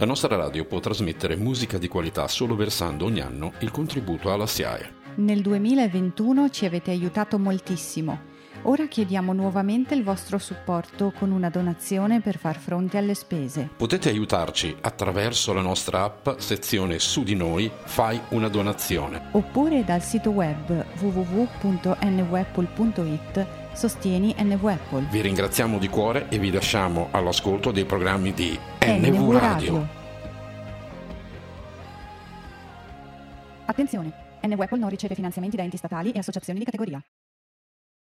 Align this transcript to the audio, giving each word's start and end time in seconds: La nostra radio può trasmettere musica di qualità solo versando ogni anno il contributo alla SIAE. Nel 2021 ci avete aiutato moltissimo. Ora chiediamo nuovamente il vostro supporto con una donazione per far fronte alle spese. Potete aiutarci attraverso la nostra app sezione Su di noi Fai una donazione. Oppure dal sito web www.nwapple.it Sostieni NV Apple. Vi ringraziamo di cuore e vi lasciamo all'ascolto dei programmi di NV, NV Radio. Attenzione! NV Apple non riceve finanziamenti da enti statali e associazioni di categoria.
La 0.00 0.06
nostra 0.06 0.34
radio 0.34 0.64
può 0.64 0.80
trasmettere 0.80 1.36
musica 1.36 1.76
di 1.76 1.86
qualità 1.86 2.26
solo 2.26 2.56
versando 2.56 3.04
ogni 3.04 3.20
anno 3.20 3.52
il 3.58 3.70
contributo 3.70 4.32
alla 4.32 4.46
SIAE. 4.46 4.94
Nel 5.16 5.42
2021 5.42 6.48
ci 6.48 6.64
avete 6.64 6.90
aiutato 6.90 7.38
moltissimo. 7.38 8.18
Ora 8.62 8.86
chiediamo 8.86 9.34
nuovamente 9.34 9.94
il 9.94 10.02
vostro 10.02 10.38
supporto 10.38 11.12
con 11.14 11.32
una 11.32 11.50
donazione 11.50 12.22
per 12.22 12.38
far 12.38 12.56
fronte 12.56 12.96
alle 12.96 13.12
spese. 13.12 13.68
Potete 13.76 14.08
aiutarci 14.08 14.74
attraverso 14.80 15.52
la 15.52 15.60
nostra 15.60 16.04
app 16.04 16.30
sezione 16.38 16.98
Su 16.98 17.22
di 17.22 17.34
noi 17.34 17.70
Fai 17.84 18.18
una 18.30 18.48
donazione. 18.48 19.28
Oppure 19.32 19.84
dal 19.84 20.02
sito 20.02 20.30
web 20.30 20.82
www.nwapple.it 20.98 23.59
Sostieni 23.72 24.34
NV 24.38 24.64
Apple. 24.66 25.06
Vi 25.10 25.20
ringraziamo 25.20 25.78
di 25.78 25.88
cuore 25.88 26.28
e 26.28 26.38
vi 26.38 26.50
lasciamo 26.50 27.08
all'ascolto 27.10 27.70
dei 27.70 27.84
programmi 27.84 28.32
di 28.32 28.58
NV, 28.84 29.04
NV 29.06 29.36
Radio. 29.36 29.88
Attenzione! 33.64 34.12
NV 34.42 34.60
Apple 34.60 34.78
non 34.78 34.88
riceve 34.88 35.14
finanziamenti 35.14 35.56
da 35.56 35.62
enti 35.62 35.76
statali 35.76 36.10
e 36.12 36.18
associazioni 36.18 36.58
di 36.58 36.64
categoria. 36.64 37.00